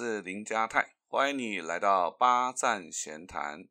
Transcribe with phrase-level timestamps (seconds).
[0.00, 3.68] 是林家泰，欢迎你来到八站闲谈。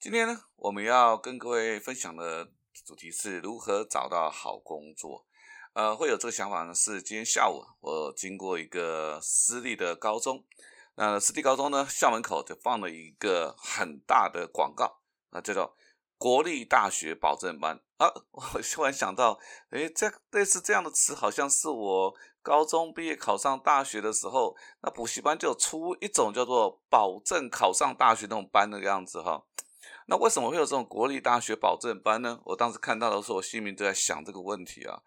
[0.00, 2.50] 今天呢，我们要跟各位分享的
[2.84, 5.24] 主题是如何找到好工作。
[5.74, 10.44] 呃，会有这个想法呢，是今天下午我经过一个私立的高中，
[10.96, 15.76] 那私立高中呢，校门口就放了一个很大的广告，那叫做
[16.18, 18.12] 国立大学保证班啊。
[18.32, 19.38] 我突然想到，
[19.70, 22.16] 诶，这类似这样的词，好像是我。
[22.42, 29.44] 高中毕业考上大学的时候，那补习班就出一种叫做保证考上大学那种班的样子哈。
[30.06, 32.40] 那为什么会有这种国立大学保证班呢？
[32.44, 35.00] 我当时看到的时候，我心里面就在想这个问题啊。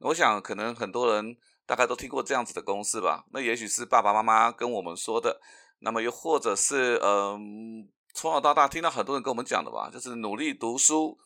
[0.00, 3.24] 我想可能很多人大概都听过这样子的公式吧。
[3.32, 5.40] 那也许是爸爸妈妈跟我们说的，
[5.78, 11.16] 那么又或者是嗯从小到大听到很多人跟我们讲的吧，就是努力读书，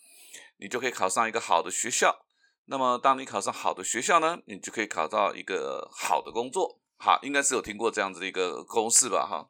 [0.59, 2.26] 你就可以考上一个好的学校。
[2.69, 6.81] 那么，当你考上好的学校呢，你就可以考到一个好的工作。
[6.99, 9.25] 好，应该是有听过这样子的一个公式吧？
[9.25, 9.49] 哈。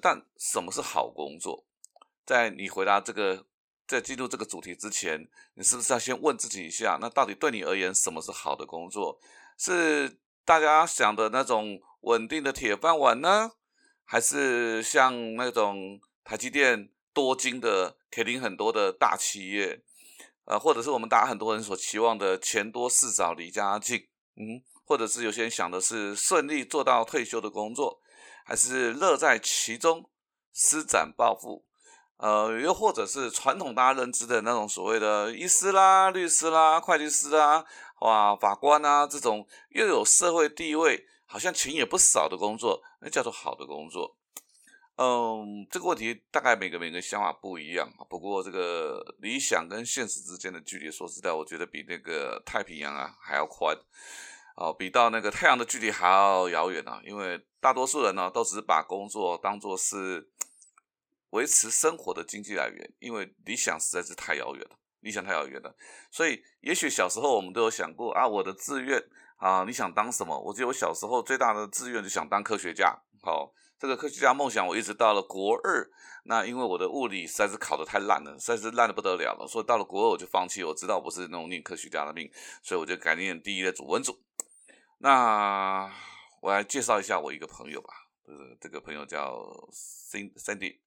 [0.00, 1.64] 但什么是好工作？
[2.24, 3.44] 在你回答这个，
[3.86, 6.98] 在进入这个主题之前，你是不是要先问自己一下？
[7.00, 9.18] 那到底对你而言，什么是好的工作？
[9.56, 13.50] 是大家想的那种稳定的铁饭碗呢，
[14.04, 19.82] 还是像那种台积电多金的、肯定很多的大企业？
[20.48, 23.98] 呃，或者是我们大家很多人所期望的钱多事少离家近，
[24.34, 28.00] 嗯，或者是有些人想的是顺利做到退休的工作，
[28.46, 30.08] 还是乐在其中
[30.54, 31.66] 施展抱负，
[32.16, 37.62] 呃，又或者是传统大家认知的那种所谓的医师啦、律师啦、会计师啊、
[38.00, 44.16] 哇法官啊这种又有社会地位，好像钱也不少的工作，那叫做好的工作。
[45.00, 53.78] 嗯，这个问题大概每个每个想法不一样不过这个理想跟现实之间的距离，说实在，我觉得比那个太平洋啊还要宽，
[54.56, 57.00] 哦，比到那个太阳的距离还要遥远啊。
[57.04, 60.28] 因为大多数人呢，都只是把工作当做是
[61.30, 65.72] 维持生活的经济来源，因为理想实在是太遥远了，理想太遥远了。
[66.10, 69.00] 所以，也许小时候我们都有想过啊，我的志愿
[69.36, 70.36] 啊，你想当什么？
[70.36, 73.52] 我记得我小时候最大的志愿就想当科学家，好。
[73.80, 75.88] 这个科学家梦想，我一直到了国二，
[76.24, 80.64] 那因为我的物理实在是考得太烂了，实在是烂的不得了了，所以到了国二我就放弃。
[80.64, 82.28] 我知道不是那种念科学家的命，
[82.60, 84.20] 所以我就改念第一的主文组。
[84.98, 85.88] 那
[86.40, 87.92] 我来介绍一下我一个朋友吧，
[88.24, 90.80] 呃，这个朋友叫 Cindy，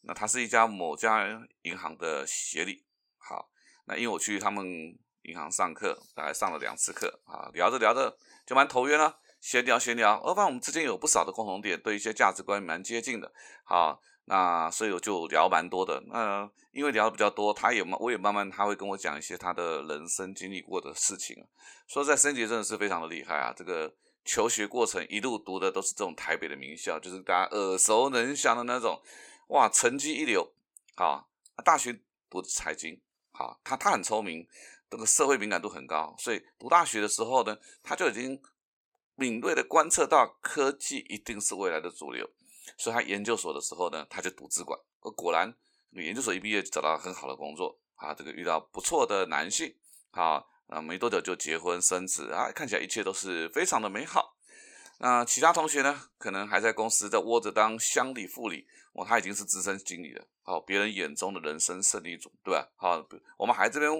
[0.00, 2.84] 那他是一家某家银行的协理。
[3.16, 3.48] 好，
[3.84, 4.66] 那因为我去他们
[5.22, 9.20] 银行上课，大概上了两次课啊，聊着聊着就蛮投缘了。
[9.44, 13.30] 闲聊闲聊，而发我们之间有不少的共同点，对一些价值观蛮接近的。
[13.62, 16.02] 好，那所以我就聊蛮多的。
[16.06, 21.36] 那因为聊的比较多，他也慢，我也慢慢他会跟我讲一些他的人生经历过的事情。
[21.86, 23.52] 说在升级真的是非常的厉害啊！
[23.54, 23.94] 这个
[24.24, 28.98] 求学过程一路读的都是这种台北的名校，就是大家耳熟能详的那种，
[29.48, 30.54] 哇，成绩一流。
[30.96, 31.28] 好，
[31.62, 32.00] 大学
[32.30, 32.98] 读财经，
[33.32, 34.48] 好，他他很聪明，
[34.88, 38.40] 这个社会敏感度很高，所以读大学的时候呢，他就已经。
[39.16, 42.28] 敏锐的观测到科技一定是未来的主流，
[42.76, 44.78] 所以他研究所的时候呢，他就读资管，
[45.16, 45.54] 果然
[45.90, 49.72] 研究所一毕业就找到很好的工作啊，这个遇到不错的男性，
[50.10, 54.36] 好，那没多久就结婚生子啊，看起来一切都是非常的美好。
[54.98, 62.68] 那其他同学呢，可能还在公司在窝着当乡里副理，哇，他已经是资深经理了，好，别人眼中的人生胜利组，对吧？
[62.76, 63.06] 好，
[63.38, 63.90] 我们还这边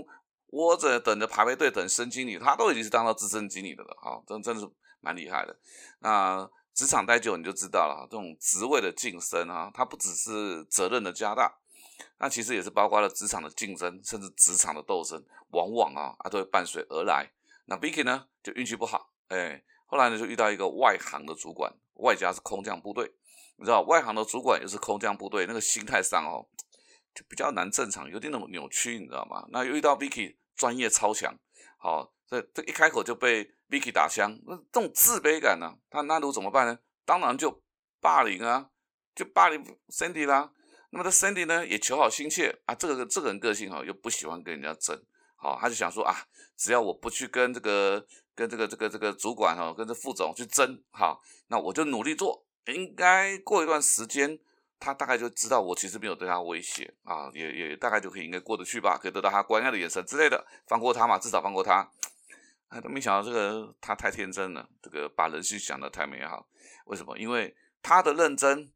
[0.48, 4.68] 窝着等着排排队等升经理，他都已经是当到资深经理的了，好，真真的是。
[5.04, 5.54] 蛮厉害的，
[5.98, 11.54] 那职场待久你就知道了，这种职位的晋升啊，它不只是责任的加大，
[12.18, 17.30] 那其实也是包括了职场的竞争，甚至职场的斗争，往往啊啊都会伴随而来。
[17.66, 23.12] 那 Vicky 呢就运气不好，哎，后来呢就遇到一个外行的主管，外加是空降部队，
[23.56, 26.48] 你知道外行的主管又是空降部队，那个心态上哦
[27.14, 29.46] 就比较难正常，有点那种扭曲，你知道吗？
[29.50, 31.32] 那又遇到 Vicky 专业超强，
[31.76, 33.54] 好，这这一开口就被。
[33.74, 35.74] Vicky 打枪，那这种自卑感呢？
[35.90, 36.78] 他那如怎么办呢？
[37.04, 37.60] 当然就
[38.00, 38.70] 霸凌啊，
[39.16, 40.52] 就霸凌 Cindy 啦。
[40.90, 42.74] 那么这 Cindy 呢，也求好心切啊。
[42.76, 44.96] 这个这个人个性哈，又不喜欢跟人家争，
[45.34, 46.14] 好，他就想说啊，
[46.56, 54.38] 只要我不去跟这个跟这个这个这个主管哈，跟这副总去争，好，那我就努力做，应该过一段时间，
[54.78, 61.90] 他大概就知道我其实没有对他威胁啊，也也大概就可以应该过得去吧，可以得到他关爱的眼神之类的，放过他嘛，至少放过他。
[62.68, 66.48] 他都没想到这个，他太天真了，这个把人性想得太美好。
[66.86, 67.16] 为什么？
[67.18, 68.72] 因为他的认真，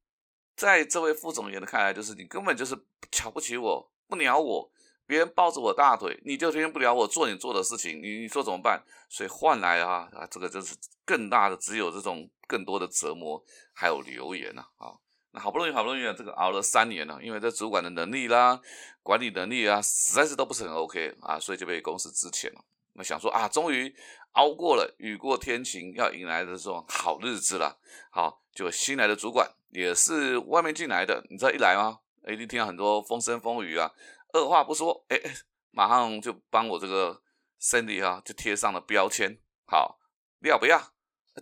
[0.56, 2.78] 在这位副总员的看来，就是你根本就是
[3.10, 4.70] 瞧不起我，不鸟我，
[5.06, 8.82] 别人抱着我大腿，你就偏偏不鸟我，做你做的事情，你你说怎么办？
[9.08, 13.42] 所以换来啊啊，这个就是更大的，只有这种更多的折磨，
[13.72, 14.62] 还有流言呢。
[14.76, 14.92] 啊，
[15.32, 18.60] 那好不容易好不容易啊，这个熬了三年了，因为这主管的能力啦、
[19.02, 22.64] 管理能力啊，实在是都不是很 OK 啊，所以就被公司支遣了。
[22.98, 23.94] 那想说啊，终于
[24.32, 27.78] 熬过了雨过天晴，要迎来的这种好日子了。
[28.10, 32.00] 好，就新来的主管也是外面进来的，你知道一来吗？
[32.26, 33.90] 一定听到很多风声风雨啊，
[34.32, 35.18] 二话不说，哎，
[35.70, 37.22] 马上就帮我这个
[37.60, 39.38] Cindy 啊，就贴上了标签。
[39.64, 39.98] 好，
[40.40, 40.92] 要不要？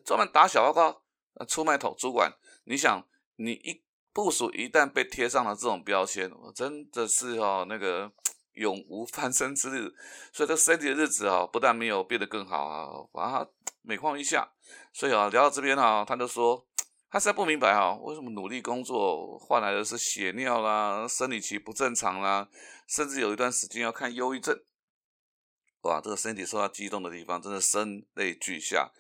[0.05, 1.03] 专门打小报告，
[1.47, 2.33] 出卖头主管。
[2.65, 3.83] 你想，你一
[4.13, 8.13] 部署一旦被贴上了这种标签，我真的是哦，那个
[8.57, 9.95] 永无翻身之日。
[10.33, 13.49] 所以这身体的日子啊，不但没有变得更好啊，反而
[13.81, 14.47] 每况愈下。
[14.93, 16.67] 所以啊，聊到这边啊，他就说，
[17.09, 22.49] 他实在不明白啊，为什么努力工作换来的是血尿啦、生理期不正常啦，
[22.89, 24.61] 甚至有一段时间要看忧郁症。
[25.83, 28.91] 哇，这个身体受到激动的地方，真的声泪俱下。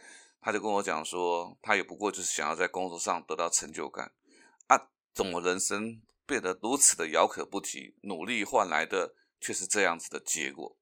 [0.41, 4.12] 他就跟我讲说，他也不过就是想要在工作上得到成就感
[4.69, 4.81] 啊，
[5.12, 7.97] 怎么人生变得如此的遥可不及？
[8.02, 10.77] 努力换来的却是这样子的结果。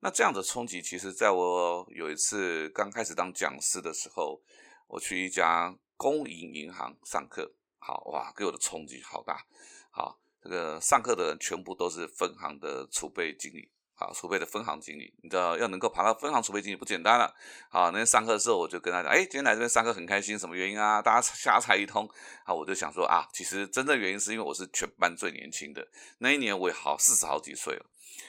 [0.00, 4.42] 那这样的冲击，其实在我有一次刚开始当讲师的时候，
[4.86, 9.46] 我去一家公营银行上课，好哇，给我的冲击好大。
[9.90, 13.70] 好，这个上课的人全部都是分行的储备经理。
[13.96, 17.32] 啊，储备的分行经理，你知道要能够爬到分行储备经理不简单了。
[17.70, 21.00] 好，那天上课的时候，我就跟他讲，哎，今天来这边上课很开心，什么原因啊？
[21.00, 22.08] 大家瞎猜一通。
[22.44, 25.86] 好，我就想说啊，其实真正原因是因为我是全班最年轻的，
[26.18, 27.86] 那一年我也好四十好几岁了。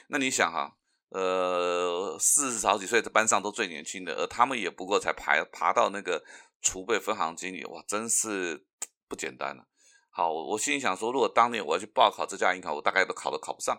[0.08, 0.76] 那你想哈，
[1.08, 6.22] 呃，四十好几岁在班上都最年轻的，而他们也不过才爬爬到那个
[6.62, 8.64] 储备分行经理，哇，真是
[9.08, 9.66] 不简单了。
[10.10, 13.76] 好，我心里想说，如果当年我要去报考这家银行，我大概都考都考不上。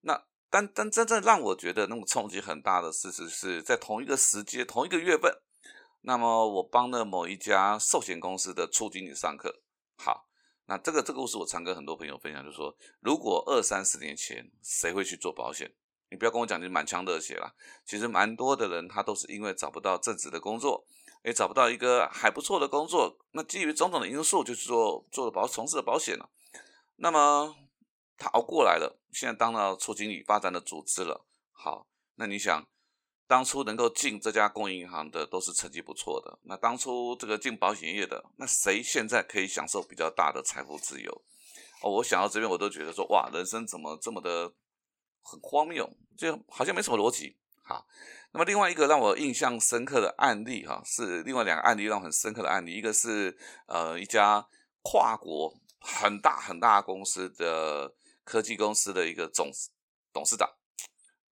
[0.00, 5.36] 那但但真正让我觉得那种冲击很大的事实是在同一个时间、同一个月份，
[6.02, 9.62] 那么我帮了某一家寿险公司的初经理上课。
[9.96, 10.28] 好，
[10.66, 15.74] 那这个这个故事我常跟很多朋友分享，就是说，如果二三十年前谁会去做保险？
[16.10, 17.52] 你不要跟我讲你满腔热血啦，
[17.84, 20.86] 其实蛮多的人他都是因为找不到正职的工作，
[21.24, 26.30] 也找不到一个还不错的工作，那基于种种的因素，就是做做了保从事了保险了。
[26.96, 27.56] 那么。
[28.16, 31.26] 他熬过来了，现在当了处经理，发展的组织了。
[31.50, 32.66] 好，那你想，
[33.26, 36.38] 当初能够进这家公营银行的，都是成绩不错的。
[36.42, 41.10] 那当初这个进保险业的，那谁现在可以享受比较大的财富自由？
[41.82, 44.52] 哦，我想到这边，我都觉得说，哇，人生怎么这么的
[45.22, 47.36] 很荒谬，就好像没什么逻辑。
[47.62, 47.86] 好，
[48.32, 54.46] 那么另外一个让我印象深刻的案例，哈，是另外两个案例让我很深刻的案例，一个是呃一家
[54.82, 57.92] 跨国很大很大公司的。
[58.24, 59.50] 科技公司的一个总
[60.12, 60.48] 董事长，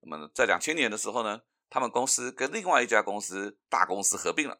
[0.01, 4.59] 那么在两千年的时候呢，他们公司跟另外一家公司大公司合并了。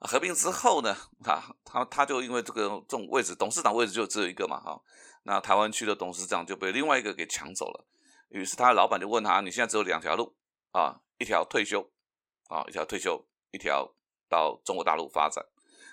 [0.00, 4.80] 合并之后呢，他他他就因为这个这种位置，董事长位置就只有一个嘛，哈。
[5.24, 7.86] 那台湾区的董事长就被另外一个给抢走了。
[8.28, 10.36] 于是他老板就问他：“你现在只有两条路
[10.70, 11.90] 啊，一条退休
[12.48, 13.92] 啊，一条退休，一条
[14.28, 15.44] 到中国大陆发展。”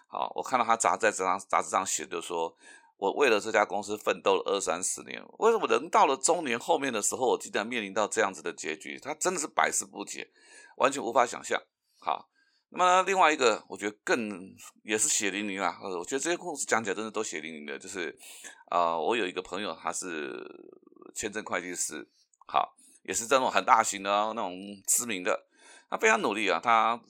[0.07, 2.56] 好，我看到他杂在这张杂志上写的说。
[2.97, 8.98] 我为了这家公司奋斗了二三十年，为什么人到了中年后面的时候，我竟然面临到这样子的结局？
[9.00, 10.31] 他真的是百思不解，
[10.77, 11.62] 完全无法想象。
[12.00, 12.29] 好，
[12.70, 15.77] 那么另外一个，我觉得更也是血淋淋啊！
[15.81, 17.77] 我觉得这些故事讲起来真的都血淋淋的。
[17.77, 18.17] 就是
[18.70, 20.41] 啊，我有一个朋友，他是
[21.13, 22.08] 签证会计师，
[22.48, 25.48] 好，也是这种很大型的那种知名的，
[25.89, 26.62] 他非常努力啊。
[26.63, 27.01] 他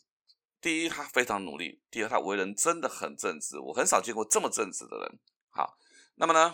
[0.60, 3.60] 第一，他非常努力；第二，他为人真的很正直。
[3.60, 5.19] 我很少见过这么正直的人。
[5.55, 5.77] 好，
[6.15, 6.53] 那么呢，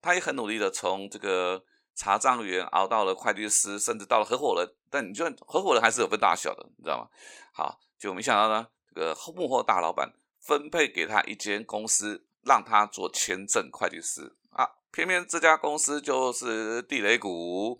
[0.00, 1.62] 他也很努力的从这个
[1.94, 4.74] 查账员熬到了会计师，甚至到了合伙人。
[4.88, 7.10] 但你就合伙人还是有分大小的，你知道吗？
[7.52, 14.66] 好，就没想到呢，这个幕后大老板分配给他一间公司，让他做签证会计师啊。
[14.90, 17.78] 偏偏这家公司就是地雷股，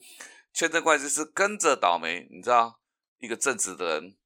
[0.52, 2.28] 签证会计师跟着倒霉。
[2.30, 2.78] 你知道，
[3.20, 4.18] 一个正直的人，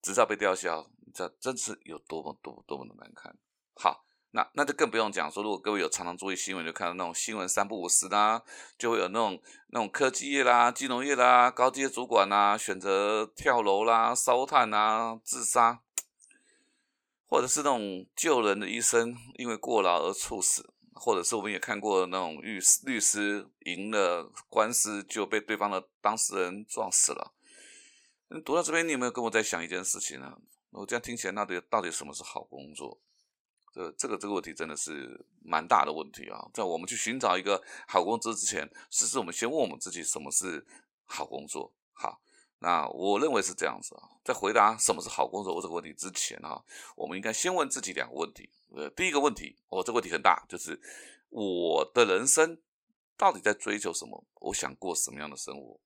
[0.00, 3.36] 执照被吊销，你知道真是有多么多多么的难看。
[3.74, 4.04] 好。
[4.34, 8.42] 那那就更不用讲说，如果各位有常常注意新闻，就看到那种新闻三不五时啦，
[8.78, 15.80] 就会有那种那种科技业啦、金融业啦、高阶主管啦选择跳楼啦、烧炭啦、自杀，
[17.28, 27.34] 或者是那种救人的医生因为过劳而猝死，或者是我们也看过那种律师律师赢了官司就被对方的当事人撞死了。
[28.46, 30.38] 读到这边，你有没有跟我在想一件事情呢？
[30.70, 32.98] 我这样听起来，那底到底什么是好工作？
[33.72, 36.46] 这这个这个问题真的是蛮大的问题啊！
[36.52, 40.66] 在我们去寻找一个好工作之前，其实我们先问我们自己什么是
[41.04, 41.72] 好工作。
[41.92, 42.20] 好，
[42.58, 44.10] 那我认为是这样子啊。
[44.22, 46.62] 在回答什么是好工作这个问题之前啊，
[46.94, 48.50] 我们应该先问自己两个问题。
[48.74, 50.78] 呃，第一个问题，哦，这个问题很大，就是
[51.30, 52.60] 我的人生
[53.16, 54.24] 到底在追求什么？
[54.40, 55.80] 我想过什么样的生活？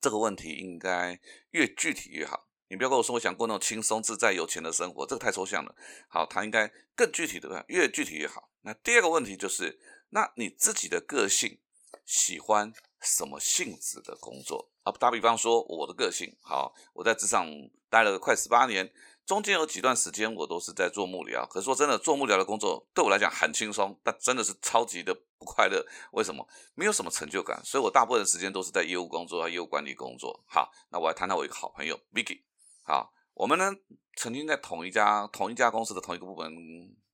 [0.00, 1.18] 这个问题应该
[1.52, 2.48] 越具体越好。
[2.68, 5.74] 你不要跟我说我想过那种轻松自在、有钱的生活，这个太抽象了。
[6.08, 8.48] 好，它应该更具体的，越具体越好。
[8.62, 9.78] 那第二个问题就是，
[10.10, 11.58] 那你自己的个性
[12.06, 14.70] 喜欢什么性质的工作？
[14.82, 17.46] 啊，打比方说，我的个性好，我在职场
[17.90, 18.92] 待了快十八年，
[19.26, 21.46] 中间有几段时间我都是在做幕僚。
[21.46, 25.86] 可是说真的，做幕僚的工作对我来讲很轻松，但真的是超级的不快乐。
[26.12, 26.46] 为什么？
[26.74, 30.42] 没有什么成就感，所以我大部分时间都是在业务工作、业务管理工作。
[30.46, 32.40] 好，那我来谈谈我一个好朋友 Vicky。
[32.84, 33.72] 好，我们呢
[34.16, 36.52] 曾经在同一家同一家公司的同一个部门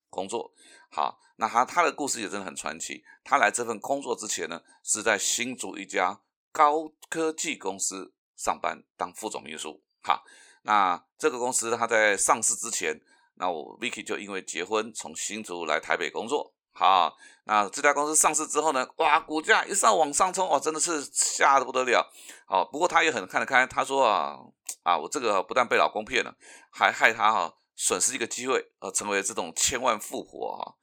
[0.09, 0.53] 工作。
[0.91, 3.03] 好，那他他的故事也真的很传奇。
[3.23, 6.21] 他来这份工作之前呢，是在新竹一家。
[6.53, 10.21] 高科技公司上班当副总秘书，好，
[10.63, 12.99] 那这个公司它在上市之前，
[13.35, 22.05] 那我 Vicky 就因为结婚从新竹来台北工作，好，那这家公司上市之后呢，哇，股价一上往上冲，哇，真的是吓得不得了，
[22.45, 24.37] 好，不过他也很看得开，他说啊，
[24.83, 26.35] 啊，我这个不但被老公骗了，
[26.69, 30.75] 还害他哈损失一个机会，呃，成为这种千万富婆哈。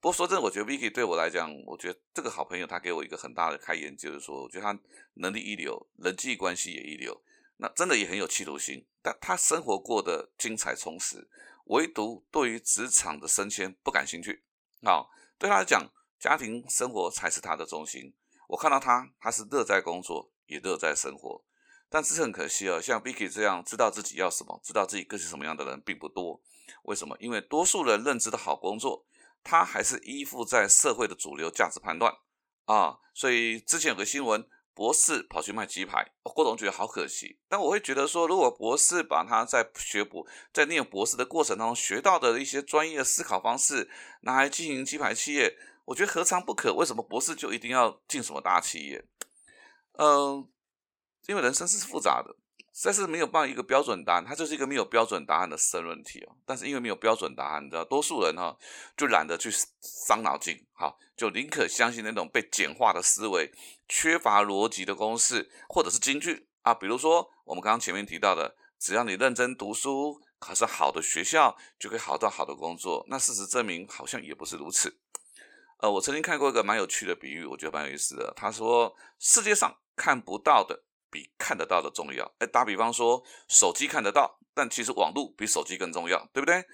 [0.00, 4.78] 不过说真的，我觉得 Vicky 对我来讲，我觉得这个好朋友他给我一个很大的开眼，就是说，我觉得他
[5.14, 7.22] 能力一流，人际关系也一流，
[7.56, 8.86] 那真的也很有企图心。
[9.00, 11.28] 但他生活过得精彩充实，
[11.66, 14.42] 唯独对于职场的升迁不感兴趣。
[14.82, 18.14] 好，对他来讲，家庭生活才是他的中心。
[18.48, 21.42] 我看到他，他是乐在工作，也乐在生活。
[21.94, 26.40] 但是很可惜啊，像 Vicky 这样知道自己要什么，知道自己更是什么样的人并不多。
[26.82, 27.16] 为什么？
[27.20, 29.06] 因为多数人认知的好工作。
[29.44, 32.12] 他还是依附在社会的主流价值判断
[32.64, 37.38] 啊，所以之前有个新闻，博士跑去卖鸡排，郭总觉得好可惜。
[37.46, 43.88] 但我会觉得说，如果博士把他在学博、在念博士的过程当中学到的一些专业思考方式
[44.22, 46.72] 拿来经营鸡排企业，我觉得何尝不可？
[46.72, 49.04] 为什么博士就一定要进什么大企业？
[49.98, 50.48] 嗯，
[51.26, 52.34] 因为人生是复杂的。
[52.76, 56.34] 实在是没有办法一个标准答案，它就是一个没有标准答案的申论题哦。
[56.44, 58.56] 但是因为没有标准答案，你知道，多数人哈
[58.96, 59.48] 就懒得去
[59.80, 63.48] 伤脑筋，好，就宁可相信那种被简化的思维、
[63.88, 66.74] 缺乏逻辑的公式，或者是金句啊。
[66.74, 73.06] 比如说我们刚刚前面提到的，只要你认真读书，考上好的学校，就可以好到好的工作。
[73.08, 74.98] 那事实证明好像也不是如此。
[75.78, 78.32] 呃，我曾经看过一个蛮有趣的比喻，我觉得蛮有意思的。
[78.34, 80.82] 他说，世界上看不到的。
[81.14, 82.34] 比看得到的重要。
[82.40, 86.64] 哎，打比方说，手机看得到，但其实网络比手机更重要，对不对？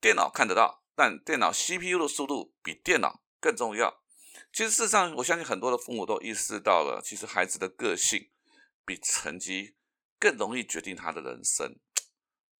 [0.00, 4.02] 电脑看得到，但电脑 CPU 的速度比电脑更重要。
[4.52, 8.30] 其实事实上，我相信很多的父母都意识到了，其实孩子的个性
[8.86, 9.74] 比成绩
[10.20, 11.74] 更容易决定他的人生。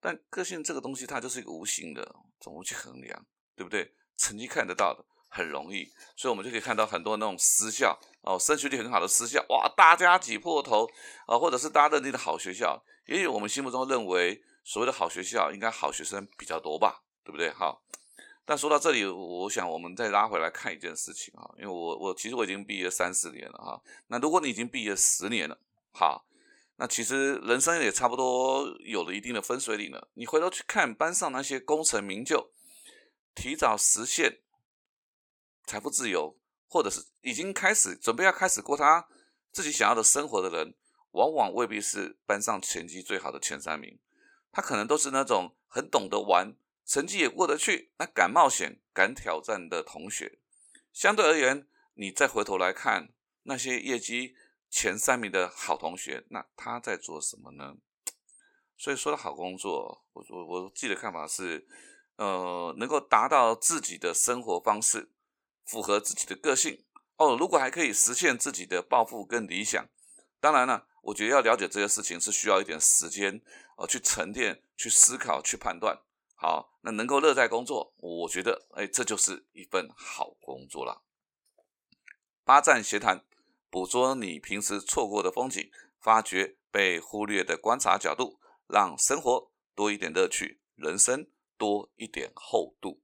[0.01, 3.95] 但个性这个东西，它就是一个无形的，怎么去衡量，对不对？
[4.17, 5.05] 成绩看得到的。
[5.29, 10.89] 很容易，所以我们就可以看到很多那种私校哦，升学率很好的私校，哇，大家挤破头
[11.27, 17.51] 啊，或者是大家认定的好学校，也有我们心目中认为所谓的好学校，应该好学生比较多吧，对不对？
[17.53, 17.83] 好，
[18.45, 25.59] 但说到这里，我想我们再拉回来看一件事情啊，因为我我其实我已经毕业三四年了哈，那如果你已经毕业十年了，
[25.93, 26.25] 好，
[26.77, 32.51] 那其实人生也差不多有了一定的分水岭了，你回头去看班上那些功成名就、
[33.35, 34.39] 提早实现。
[35.69, 36.35] 财富自由，
[36.67, 39.07] 或者是已经开始准备要开始过他
[39.53, 40.75] 自己想要的生活的人，
[41.11, 44.01] 往往未必是班上成绩最好的前三名。
[44.51, 46.57] 他可能都是那种很懂得玩，
[46.87, 50.39] 成绩也过得去，那敢冒险、敢挑战的同学。
[50.91, 54.35] 相对而言，你再回头来看那些业绩
[54.71, 57.77] 前三名的好同学，那他在做什么呢？
[58.79, 61.69] 所以说的好工作，我我我自己的看法是，
[62.17, 65.11] 呃，能够达到自己的生活方式。
[65.69, 66.83] 符合自己的个性
[67.19, 69.87] 哦，如果还可以实现自己的抱负跟理想，
[70.41, 73.43] 当然了，我觉得要了解这些事情是需要一点时间
[73.77, 76.01] 呃，去沉淀、去思考、去判断。
[76.35, 81.03] 好，那能够乐在工作，我觉得哎，这就是一份好工作了。
[82.45, 83.25] 八站闲谈，
[83.69, 85.71] 捕捉你平时错过的风景，
[86.01, 93.03] 发掘被忽略的观察角度，让生活多一点乐趣，人生多一点厚度。